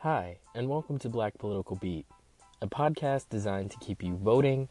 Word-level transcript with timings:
Hi, 0.00 0.36
and 0.54 0.68
welcome 0.68 0.98
to 0.98 1.08
Black 1.08 1.38
Political 1.38 1.76
Beat, 1.76 2.04
a 2.60 2.66
podcast 2.66 3.30
designed 3.30 3.70
to 3.70 3.78
keep 3.78 4.02
you 4.02 4.14
voting, 4.16 4.68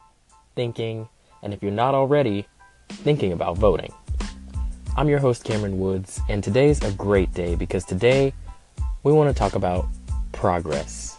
thinking, 0.55 1.09
and 1.41 1.51
if 1.51 1.63
you're 1.63 1.71
not 1.71 1.96
already, 1.96 2.46
thinking 2.89 3.33
about 3.33 3.57
voting. 3.57 3.91
I'm 4.96 5.09
your 5.09 5.17
host, 5.17 5.43
Cameron 5.43 5.79
Woods, 5.79 6.21
and 6.29 6.43
today's 6.43 6.79
a 6.83 6.91
great 6.91 7.33
day 7.33 7.55
because 7.55 7.83
today 7.83 8.33
we 9.01 9.11
want 9.13 9.36
to 9.36 9.38
talk 9.38 9.55
about 9.55 9.88
progress. 10.32 11.18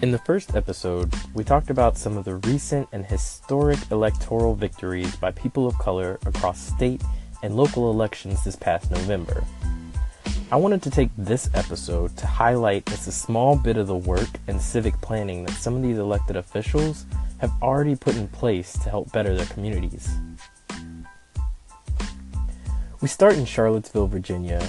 In 0.00 0.12
the 0.12 0.20
first 0.24 0.54
episode, 0.54 1.12
we 1.34 1.42
talked 1.42 1.70
about 1.70 1.98
some 1.98 2.16
of 2.16 2.24
the 2.24 2.36
recent 2.36 2.88
and 2.92 3.04
historic 3.04 3.80
electoral 3.90 4.54
victories 4.54 5.16
by 5.16 5.32
people 5.32 5.66
of 5.66 5.76
color 5.78 6.20
across 6.24 6.60
state 6.60 7.02
and 7.42 7.56
local 7.56 7.90
elections 7.90 8.44
this 8.44 8.54
past 8.54 8.92
November. 8.92 9.42
I 10.54 10.56
wanted 10.56 10.82
to 10.82 10.90
take 10.90 11.10
this 11.18 11.50
episode 11.52 12.16
to 12.16 12.28
highlight 12.28 12.86
just 12.86 13.08
a 13.08 13.10
small 13.10 13.56
bit 13.56 13.76
of 13.76 13.88
the 13.88 13.96
work 13.96 14.28
and 14.46 14.62
civic 14.62 14.94
planning 15.00 15.42
that 15.46 15.54
some 15.54 15.74
of 15.74 15.82
these 15.82 15.98
elected 15.98 16.36
officials 16.36 17.06
have 17.38 17.50
already 17.60 17.96
put 17.96 18.14
in 18.14 18.28
place 18.28 18.74
to 18.74 18.88
help 18.88 19.10
better 19.10 19.34
their 19.34 19.46
communities. 19.46 20.08
We 23.00 23.08
start 23.08 23.34
in 23.34 23.44
Charlottesville, 23.44 24.06
Virginia, 24.06 24.64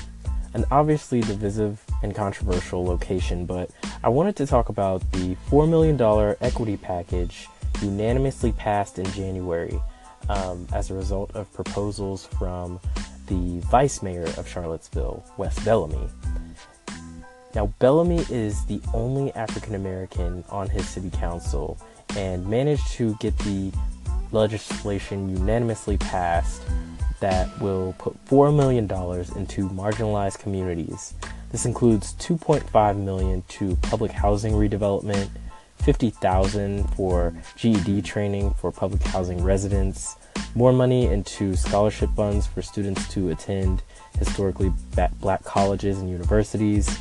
an 0.55 0.65
obviously 0.71 1.21
divisive 1.21 1.79
and 2.01 2.15
controversial 2.15 2.83
location, 2.83 3.45
but 3.45 3.69
I 4.03 4.09
wanted 4.09 4.35
to 4.37 4.47
talk 4.47 4.69
about 4.69 5.03
the 5.11 5.35
$4 5.51 5.69
million 5.69 6.35
equity 6.41 6.77
package 6.77 7.47
unanimously 7.83 8.53
passed 8.53 8.97
in 8.97 9.05
January 9.11 9.79
um, 10.29 10.67
as 10.73 10.89
a 10.89 10.95
result 10.95 11.29
of 11.35 11.53
proposals 11.53 12.25
from 12.25 12.79
the 13.27 13.59
vice 13.71 14.01
mayor 14.01 14.25
of 14.37 14.47
Charlottesville, 14.47 15.23
Wes 15.37 15.57
Bellamy. 15.63 16.09
Now, 17.53 17.67
Bellamy 17.79 18.25
is 18.29 18.65
the 18.65 18.81
only 18.93 19.33
African 19.33 19.75
American 19.75 20.43
on 20.49 20.69
his 20.69 20.87
city 20.87 21.09
council 21.09 21.77
and 22.17 22.45
managed 22.47 22.87
to 22.93 23.15
get 23.19 23.37
the 23.39 23.71
legislation 24.31 25.29
unanimously 25.29 25.97
passed 25.97 26.61
that 27.21 27.47
will 27.61 27.95
put 27.97 28.13
$4 28.25 28.55
million 28.55 28.83
into 29.37 29.69
marginalized 29.69 30.39
communities. 30.39 31.13
This 31.51 31.65
includes 31.65 32.13
2.5 32.15 32.97
million 32.97 33.43
to 33.47 33.77
public 33.77 34.11
housing 34.11 34.53
redevelopment, 34.53 35.29
50,000 35.77 36.83
for 36.95 37.33
GED 37.55 38.01
training 38.01 38.53
for 38.55 38.71
public 38.71 39.01
housing 39.03 39.41
residents, 39.41 40.17
more 40.55 40.71
money 40.71 41.07
into 41.07 41.55
scholarship 41.55 42.09
funds 42.15 42.47
for 42.47 42.61
students 42.61 43.07
to 43.09 43.29
attend 43.29 43.81
historically 44.17 44.71
black 45.19 45.43
colleges 45.43 45.99
and 45.99 46.09
universities, 46.09 46.99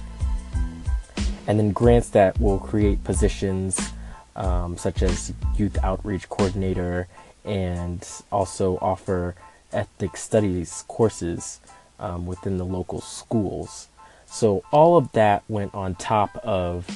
and 1.47 1.59
then 1.59 1.73
grants 1.73 2.11
that 2.11 2.39
will 2.41 2.59
create 2.59 3.03
positions 3.05 3.93
um, 4.37 4.77
such 4.77 5.03
as 5.03 5.33
youth 5.57 5.79
outreach 5.85 6.29
coordinator 6.29 7.07
and 7.45 8.09
also 8.33 8.79
offer 8.79 9.35
ethnic 9.73 10.17
studies 10.17 10.85
courses 10.89 11.61
um, 11.99 12.27
within 12.27 12.57
the 12.59 12.65
local 12.65 13.01
schools. 13.01 13.89
So 14.27 14.65
all 14.73 14.97
of 14.97 15.12
that 15.12 15.45
went 15.49 15.75
on 15.75 15.95
top 15.95 16.37
of 16.39 16.87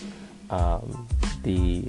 um, 0.51 1.07
the 1.43 1.89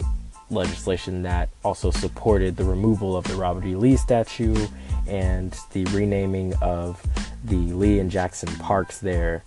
legislation 0.50 1.24
that 1.24 1.50
also 1.64 1.92
supported 1.92 2.58
the 2.58 2.64
removal 2.64 3.16
of 3.16 3.24
the 3.26 3.36
Robert 3.36 3.66
E. 3.66 3.76
Lee 3.76 3.98
statue 3.98 4.68
and 5.08 5.56
the 5.74 5.86
renaming 5.86 6.54
of 6.62 7.02
the 7.46 7.56
Lee 7.56 8.00
and 8.00 8.12
Jackson 8.12 8.50
parks 8.58 9.00
there 9.00 9.44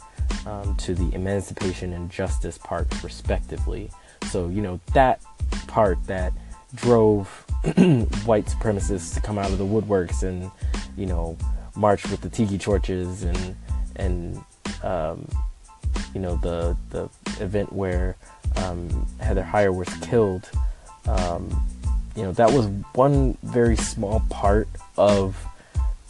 um, 0.46 0.74
to 0.76 0.94
the 0.94 1.14
Emancipation 1.14 1.92
and 1.92 2.10
Justice 2.10 2.58
parks, 2.58 3.02
respectively. 3.04 3.90
So, 4.30 4.48
you 4.48 4.62
know, 4.62 4.80
that 4.94 5.22
part 5.66 5.98
that 6.06 6.32
drove 6.74 7.28
white 8.24 8.46
supremacists 8.46 9.14
to 9.14 9.20
come 9.20 9.38
out 9.38 9.50
of 9.50 9.58
the 9.58 9.64
woodworks 9.64 10.22
and, 10.22 10.50
you 10.96 11.06
know, 11.06 11.36
march 11.76 12.08
with 12.08 12.20
the 12.20 12.28
tiki 12.28 12.58
torches 12.58 13.22
and, 13.22 13.56
and, 13.96 14.40
um, 14.82 15.28
you 16.14 16.20
know, 16.20 16.36
the, 16.36 16.76
the 16.90 17.08
event 17.42 17.72
where 17.72 18.16
um, 18.56 19.06
Heather 19.20 19.42
Heyer 19.42 19.74
was 19.74 19.88
killed 20.00 20.50
um, 21.06 21.66
you 22.16 22.22
know, 22.22 22.32
that 22.32 22.52
was 22.52 22.66
one 22.94 23.36
very 23.42 23.76
small 23.76 24.22
part 24.30 24.68
of 24.96 25.36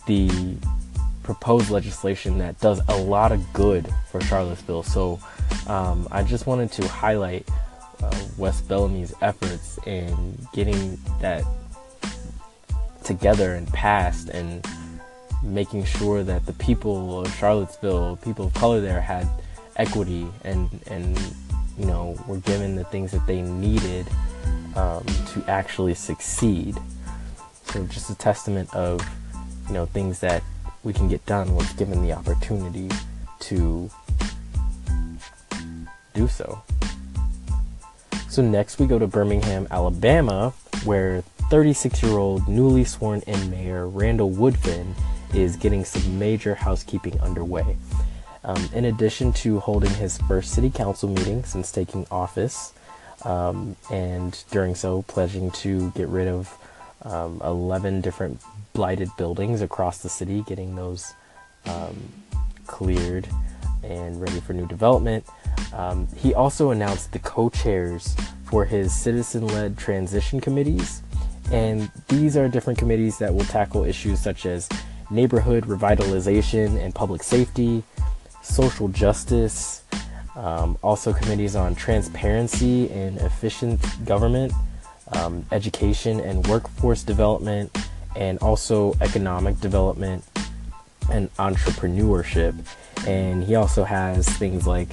the 0.06 0.56
proposed 1.22 1.70
legislation 1.70 2.38
that 2.38 2.58
does 2.60 2.80
a 2.88 2.97
lot 2.97 3.32
of 3.32 3.52
good 3.52 3.88
for 4.10 4.20
Charlottesville. 4.20 4.82
So 4.82 5.20
um, 5.66 6.08
I 6.10 6.22
just 6.22 6.47
wanted 6.47 6.72
to 6.72 6.88
highlight 6.88 7.48
uh, 8.02 8.25
Wes 8.36 8.60
Bellamy's 8.60 9.14
efforts 9.20 9.78
in 9.86 10.36
getting 10.52 10.98
that 11.20 11.44
together 13.04 13.54
and 13.54 13.69
passed 13.69 14.28
and 14.28 14.66
making 15.42 15.84
sure 15.84 16.22
that 16.22 16.47
the 16.47 16.52
people 16.54 17.20
of 17.20 17.34
Charlottesville, 17.34 18.16
people 18.16 18.47
of 18.47 18.54
color 18.54 18.81
there 18.81 19.00
had 19.00 19.28
equity 19.76 20.26
and 20.44 20.69
and 20.88 21.19
you 21.78 21.86
know 21.86 22.16
were 22.26 22.38
given 22.38 22.76
the 22.76 22.84
things 22.84 23.10
that 23.10 23.26
they 23.26 23.41
needed 23.41 24.06
um, 24.76 25.04
to 25.32 25.44
actually 25.48 25.94
succeed. 25.94 26.76
So 27.66 27.84
just 27.86 28.10
a 28.10 28.14
testament 28.14 28.72
of 28.74 29.00
you 29.68 29.74
know 29.74 29.86
things 29.86 30.20
that 30.20 30.42
we 30.82 30.92
can 30.92 31.08
get 31.08 31.24
done 31.26 31.54
once 31.54 31.72
given 31.74 32.02
the 32.02 32.12
opportunity 32.12 32.90
to 33.40 33.90
do 36.14 36.28
so. 36.28 36.62
So 38.28 38.42
next 38.42 38.78
we 38.78 38.86
go 38.86 38.98
to 38.98 39.06
Birmingham, 39.06 39.68
Alabama, 39.70 40.54
where 40.84 41.22
36-year-old 41.50 42.48
newly 42.48 42.84
sworn 42.84 43.20
in 43.26 43.50
mayor 43.50 43.86
Randall 43.86 44.30
Woodfin 44.30 44.94
is 45.34 45.56
getting 45.56 45.84
some 45.84 46.18
major 46.18 46.54
housekeeping 46.54 47.20
underway. 47.20 47.76
Um, 48.44 48.68
in 48.72 48.86
addition 48.86 49.32
to 49.34 49.60
holding 49.60 49.92
his 49.94 50.18
first 50.18 50.52
city 50.52 50.70
council 50.70 51.08
meeting 51.08 51.44
since 51.44 51.70
taking 51.70 52.06
office, 52.10 52.72
um, 53.24 53.76
and 53.90 54.42
during 54.50 54.74
so 54.74 55.02
pledging 55.02 55.50
to 55.52 55.90
get 55.92 56.08
rid 56.08 56.28
of 56.28 56.56
um, 57.02 57.40
11 57.44 58.00
different 58.00 58.40
blighted 58.72 59.10
buildings 59.16 59.62
across 59.62 59.98
the 59.98 60.08
city, 60.08 60.42
getting 60.46 60.76
those 60.76 61.14
um, 61.66 61.96
cleared 62.66 63.28
and 63.82 64.20
ready 64.20 64.40
for 64.40 64.52
new 64.52 64.66
development. 64.66 65.24
Um, 65.72 66.08
he 66.16 66.34
also 66.34 66.70
announced 66.70 67.12
the 67.12 67.18
co 67.18 67.48
chairs 67.50 68.14
for 68.44 68.64
his 68.64 68.94
citizen 68.94 69.46
led 69.46 69.78
transition 69.78 70.40
committees, 70.40 71.02
and 71.50 71.90
these 72.08 72.36
are 72.36 72.48
different 72.48 72.78
committees 72.78 73.18
that 73.18 73.34
will 73.34 73.44
tackle 73.44 73.84
issues 73.84 74.20
such 74.20 74.46
as 74.46 74.68
neighborhood 75.10 75.64
revitalization 75.64 76.82
and 76.82 76.94
public 76.94 77.22
safety, 77.22 77.82
social 78.42 78.88
justice, 78.88 79.82
um, 80.34 80.78
also, 80.82 81.12
committees 81.12 81.56
on 81.56 81.75
transparency 81.75 82.91
and 82.91 83.19
efficient 83.19 83.81
government, 84.06 84.53
um, 85.12 85.44
education 85.53 86.20
and 86.20 86.47
workforce 86.47 87.03
development, 87.03 87.76
and 88.16 88.38
also 88.38 88.94
economic 89.00 89.60
development 89.60 90.25
and 91.10 91.34
entrepreneurship. 91.37 92.54
And 93.06 93.44
he 93.44 93.56
also 93.56 93.84
has 93.84 94.28
things 94.38 94.66
like, 94.66 94.88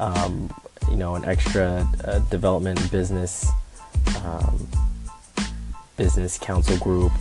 um, 0.00 0.52
you 0.90 0.96
know, 0.96 1.14
an 1.14 1.24
extra 1.24 1.86
uh, 2.04 2.18
development 2.30 2.90
business 2.90 3.48
um, 4.24 4.66
business 5.96 6.38
council 6.38 6.76
group. 6.78 7.12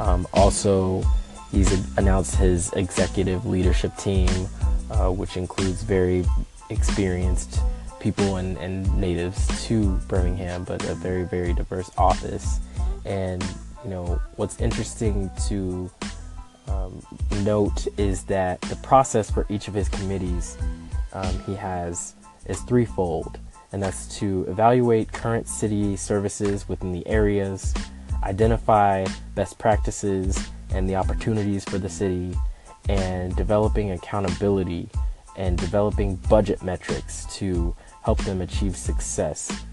Um, 0.00 0.26
also, 0.32 1.02
he's 1.50 1.72
announced 1.98 2.36
his 2.36 2.72
executive 2.74 3.44
leadership 3.44 3.96
team, 3.96 4.28
uh, 4.90 5.10
which 5.10 5.36
includes 5.36 5.82
very 5.82 6.24
experienced 6.70 7.60
people 8.00 8.36
and, 8.36 8.56
and 8.58 9.00
natives 9.00 9.66
to 9.66 9.96
Birmingham, 10.08 10.64
but 10.64 10.84
a 10.84 10.94
very, 10.94 11.24
very 11.24 11.52
diverse 11.52 11.90
office. 11.98 12.60
And, 13.04 13.42
you 13.84 13.90
know, 13.90 14.20
what's 14.36 14.60
interesting 14.60 15.30
to 15.48 15.90
um, 16.68 17.02
note 17.42 17.86
is 17.96 18.24
that 18.24 18.60
the 18.62 18.76
process 18.76 19.30
for 19.30 19.46
each 19.48 19.68
of 19.68 19.74
his 19.74 19.88
committees 19.88 20.56
um, 21.12 21.38
he 21.44 21.54
has 21.54 22.14
is 22.46 22.60
threefold, 22.62 23.38
and 23.72 23.82
that's 23.82 24.18
to 24.18 24.44
evaluate 24.48 25.12
current 25.12 25.48
city 25.48 25.96
services 25.96 26.68
within 26.68 26.92
the 26.92 27.06
areas, 27.06 27.74
identify 28.22 29.06
best 29.34 29.58
practices 29.58 30.48
and 30.70 30.88
the 30.88 30.96
opportunities 30.96 31.64
for 31.64 31.78
the 31.78 31.88
city, 31.88 32.36
and 32.88 33.34
developing 33.36 33.90
accountability 33.92 34.88
and 35.38 35.56
developing 35.56 36.16
budget 36.28 36.62
metrics 36.62 37.24
to 37.36 37.74
help 38.02 38.18
them 38.24 38.42
achieve 38.42 38.76
success. 38.76 39.64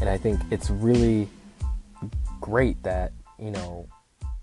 And 0.00 0.08
I 0.08 0.16
think 0.16 0.40
it's 0.50 0.70
really 0.70 1.28
great 2.40 2.82
that, 2.84 3.12
you 3.38 3.50
know, 3.50 3.88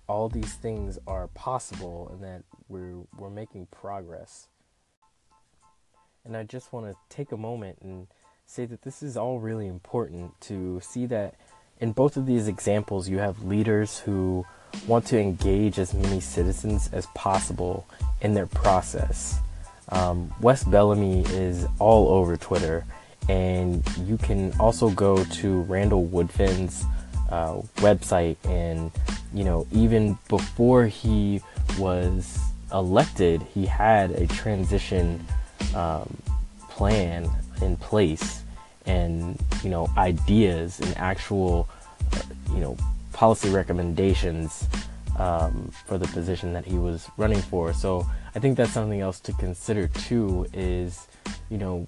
all 0.07 0.29
these 0.29 0.53
things 0.53 0.99
are 1.07 1.27
possible 1.29 2.09
and 2.11 2.23
that 2.23 2.43
we're 2.67 3.03
we're 3.17 3.29
making 3.29 3.67
progress. 3.71 4.47
And 6.25 6.35
I 6.35 6.43
just 6.43 6.73
want 6.73 6.85
to 6.85 6.95
take 7.09 7.31
a 7.31 7.37
moment 7.37 7.79
and 7.81 8.07
say 8.45 8.65
that 8.65 8.81
this 8.81 9.01
is 9.01 9.15
all 9.15 9.39
really 9.39 9.67
important 9.67 10.39
to 10.41 10.81
see 10.81 11.05
that 11.05 11.35
in 11.79 11.93
both 11.93 12.17
of 12.17 12.25
these 12.25 12.47
examples, 12.49 13.07
you 13.07 13.19
have 13.19 13.43
leaders 13.43 13.99
who 13.99 14.45
want 14.87 15.05
to 15.07 15.19
engage 15.19 15.79
as 15.79 15.93
many 15.93 16.19
citizens 16.19 16.89
as 16.91 17.05
possible 17.15 17.87
in 18.21 18.33
their 18.33 18.47
process. 18.47 19.39
Um, 19.91 20.33
Wes 20.41 20.63
Bellamy 20.63 21.21
is 21.25 21.65
all 21.80 22.09
over 22.09 22.38
Twitter, 22.38 22.86
and 23.27 23.83
you 24.00 24.18
can 24.18 24.53
also 24.59 24.89
go 24.89 25.24
to 25.24 25.62
Randall 25.62 26.06
Woodfin's 26.07 26.86
uh, 27.30 27.62
website, 27.77 28.38
and 28.45 28.91
you 29.33 29.44
know, 29.44 29.68
even 29.71 30.18
before 30.27 30.86
he 30.86 31.41
was 31.77 32.39
elected, 32.71 33.41
he 33.53 33.65
had 33.65 34.12
a 34.12 34.27
transition 34.27 35.25
um, 35.75 36.18
plan 36.69 37.30
in 37.62 37.75
place 37.77 38.44
and 38.86 39.39
you 39.63 39.69
know 39.69 39.88
ideas 39.97 40.80
and 40.80 40.97
actual 40.97 41.69
uh, 42.13 42.21
you 42.53 42.59
know 42.59 42.75
policy 43.13 43.50
recommendations 43.50 44.68
um, 45.19 45.71
for 45.86 45.98
the 45.98 46.07
position 46.07 46.54
that 46.54 46.66
he 46.66 46.77
was 46.77 47.07
running 47.18 47.42
for. 47.42 47.74
So 47.74 48.10
I 48.33 48.39
think 48.39 48.57
that's 48.57 48.71
something 48.71 49.01
else 49.01 49.19
to 49.21 49.33
consider 49.33 49.88
too. 49.88 50.48
Is 50.54 51.07
you 51.50 51.57
know 51.57 51.88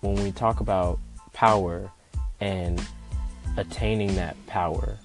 when 0.00 0.14
we 0.22 0.32
talk 0.32 0.60
about 0.60 0.98
power 1.32 1.90
and 2.40 2.82
attaining 3.56 4.14
that 4.16 4.36
power 4.46 4.96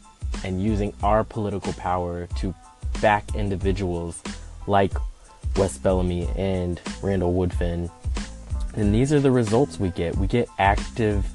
and 0.43 0.61
using 0.61 0.93
our 1.03 1.23
political 1.23 1.73
power 1.73 2.27
to 2.37 2.53
back 3.01 3.35
individuals 3.35 4.21
like 4.67 4.93
Wes 5.57 5.77
Bellamy 5.77 6.27
and 6.35 6.81
Randall 7.01 7.33
Woodfin. 7.33 7.89
And 8.75 8.93
these 8.93 9.13
are 9.13 9.19
the 9.19 9.31
results 9.31 9.79
we 9.79 9.89
get. 9.89 10.15
We 10.17 10.27
get 10.27 10.47
active 10.59 11.25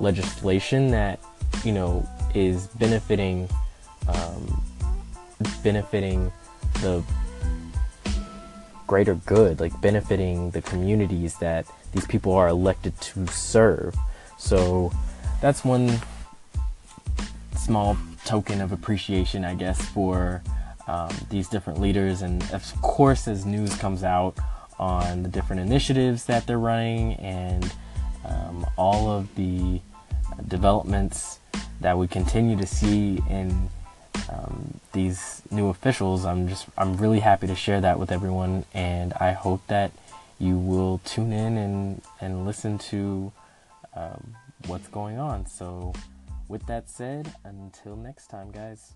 legislation 0.00 0.90
that, 0.90 1.20
you 1.64 1.72
know, 1.72 2.08
is 2.34 2.66
benefiting, 2.68 3.48
um, 4.08 4.62
benefiting 5.62 6.32
the 6.74 7.02
greater 8.86 9.14
good, 9.14 9.60
like 9.60 9.78
benefiting 9.80 10.50
the 10.50 10.62
communities 10.62 11.38
that 11.38 11.66
these 11.92 12.06
people 12.06 12.32
are 12.32 12.48
elected 12.48 12.98
to 13.00 13.26
serve. 13.28 13.96
So 14.38 14.92
that's 15.40 15.64
one 15.64 16.00
small 17.56 17.96
token 18.24 18.60
of 18.60 18.72
appreciation, 18.72 19.44
I 19.44 19.54
guess, 19.54 19.80
for 19.80 20.42
um, 20.88 21.10
these 21.30 21.48
different 21.48 21.80
leaders. 21.80 22.22
And 22.22 22.42
of 22.52 22.64
course, 22.82 23.28
as 23.28 23.46
news 23.46 23.74
comes 23.76 24.02
out 24.02 24.36
on 24.78 25.22
the 25.22 25.28
different 25.28 25.62
initiatives 25.62 26.24
that 26.24 26.46
they're 26.46 26.58
running 26.58 27.14
and 27.14 27.72
um, 28.24 28.66
all 28.76 29.10
of 29.10 29.32
the 29.36 29.80
developments 30.48 31.38
that 31.80 31.96
we 31.96 32.08
continue 32.08 32.56
to 32.56 32.66
see 32.66 33.20
in 33.28 33.68
um, 34.30 34.80
these 34.92 35.42
new 35.50 35.68
officials, 35.68 36.24
I'm 36.24 36.48
just 36.48 36.66
I'm 36.78 36.96
really 36.96 37.20
happy 37.20 37.46
to 37.46 37.54
share 37.54 37.80
that 37.80 37.98
with 37.98 38.12
everyone, 38.12 38.64
and 38.72 39.12
I 39.14 39.32
hope 39.32 39.66
that 39.66 39.92
you 40.38 40.56
will 40.56 41.00
tune 41.04 41.32
in 41.32 41.56
and 41.58 42.02
and 42.20 42.44
listen 42.44 42.78
to 42.78 43.32
um, 43.94 44.36
what's 44.66 44.88
going 44.88 45.18
on. 45.18 45.46
So, 45.46 45.92
with 46.48 46.66
that 46.66 46.88
said, 46.88 47.34
until 47.44 47.96
next 47.96 48.28
time, 48.28 48.50
guys. 48.50 48.94